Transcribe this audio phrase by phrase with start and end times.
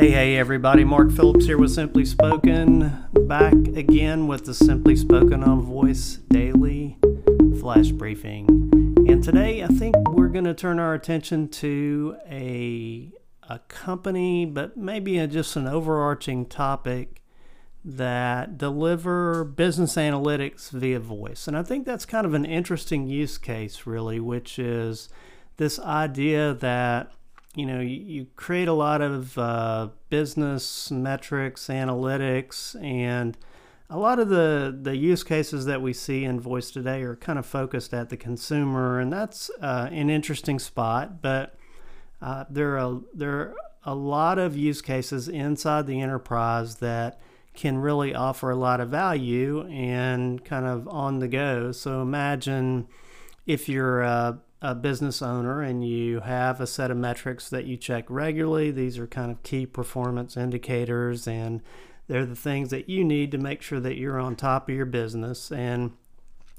[0.00, 0.82] Hey, hey, everybody.
[0.82, 3.04] Mark Phillips here with Simply Spoken.
[3.26, 6.96] Back again with the Simply Spoken on Voice Daily
[7.60, 8.46] Flash Briefing.
[9.06, 13.12] And today I think we're going to turn our attention to a,
[13.42, 17.22] a company, but maybe a, just an overarching topic
[17.84, 21.46] that deliver business analytics via voice.
[21.46, 25.10] And I think that's kind of an interesting use case, really, which is
[25.58, 27.12] this idea that
[27.54, 33.36] you know, you, create a lot of uh, business metrics, analytics, and
[33.88, 37.38] a lot of the, the use cases that we see in voice today are kind
[37.38, 41.20] of focused at the consumer, and that's uh, an interesting spot.
[41.20, 41.56] But
[42.22, 47.20] uh, there are there are a lot of use cases inside the enterprise that
[47.54, 51.72] can really offer a lot of value and kind of on the go.
[51.72, 52.86] So imagine
[53.46, 57.76] if you're a a business owner and you have a set of metrics that you
[57.76, 61.62] check regularly, these are kind of key performance indicators and
[62.08, 64.86] they're the things that you need to make sure that you're on top of your
[64.86, 65.92] business and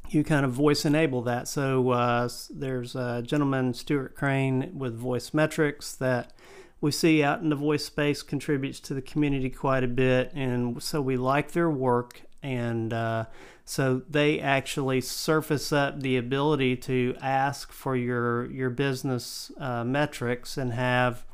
[0.10, 1.48] you kind of voice enable that.
[1.48, 6.34] So uh, there's a gentleman, Stuart Crane, with Voice Metrics that
[6.82, 10.32] we see out in the voice space contributes to the community quite a bit.
[10.34, 13.25] And so we like their work and uh,
[13.66, 20.58] so they actually surface up the ability to ask for your your business uh, metrics
[20.58, 21.25] and have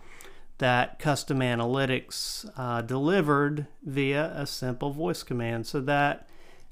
[0.58, 5.68] that custom analytics uh, delivered via a simple voice command.
[5.68, 6.28] So that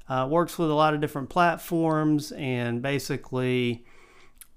[0.08, 3.84] uh, works with a lot of different platforms and basically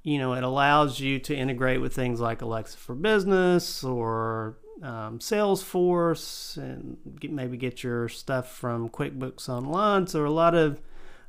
[0.09, 5.19] you know it allows you to integrate with things like Alexa for Business or um,
[5.19, 10.07] Salesforce and get, maybe get your stuff from QuickBooks Online.
[10.07, 10.81] So a lot of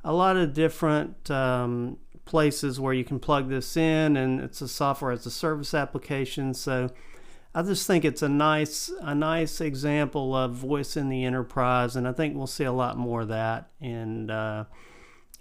[0.02, 4.68] a lot of different um, places where you can plug this in, and it's a
[4.68, 6.54] software as a service application.
[6.54, 6.88] So
[7.54, 12.08] I just think it's a nice a nice example of voice in the enterprise, and
[12.08, 14.64] I think we'll see a lot more of that And uh,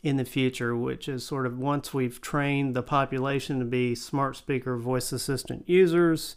[0.03, 0.75] in the future.
[0.75, 5.67] Which is sort of once we've trained the population to be smart speaker voice assistant
[5.67, 6.35] users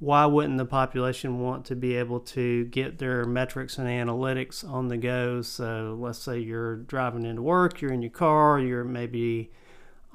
[0.00, 4.88] why wouldn't the population want to be able to get their metrics and analytics on
[4.88, 5.42] the go?
[5.42, 9.52] So let's say you're driving into work, you're in your car, you're maybe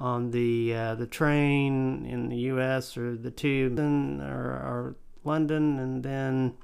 [0.00, 2.96] on the uh, the train in the U.S.
[2.96, 6.54] or the tube or, or London, and then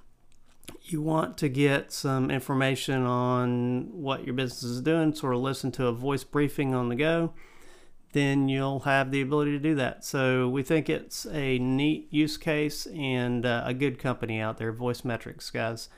[0.82, 5.72] you want to get some information on what your business is doing, sort of listen
[5.72, 7.32] to a voice briefing on the go
[8.12, 10.04] then you'll have the ability to do that.
[10.04, 14.72] So we think it's a neat use case and uh, a good company out there,
[14.72, 15.88] Voice Metrics, guys.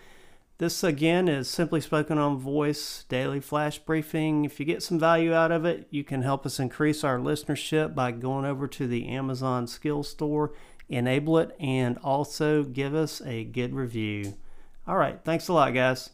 [0.58, 4.44] This again is Simply Spoken on Voice Daily Flash Briefing.
[4.44, 7.94] If you get some value out of it, you can help us increase our listenership
[7.94, 10.52] by going over to the Amazon Skill Store,
[10.88, 14.34] enable it, and also give us a good review.
[14.86, 16.10] All right, thanks a lot, guys.